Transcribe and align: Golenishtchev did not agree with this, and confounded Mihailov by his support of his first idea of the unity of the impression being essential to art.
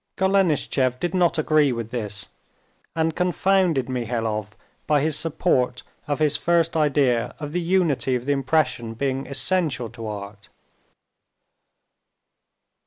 Golenishtchev 0.17 0.99
did 0.99 1.13
not 1.13 1.37
agree 1.37 1.71
with 1.71 1.91
this, 1.91 2.29
and 2.95 3.15
confounded 3.15 3.87
Mihailov 3.87 4.55
by 4.87 4.99
his 4.99 5.15
support 5.15 5.83
of 6.07 6.17
his 6.17 6.35
first 6.37 6.75
idea 6.75 7.35
of 7.39 7.51
the 7.51 7.61
unity 7.61 8.15
of 8.15 8.25
the 8.25 8.33
impression 8.33 8.95
being 8.95 9.27
essential 9.27 9.91
to 9.91 10.07
art. 10.07 10.49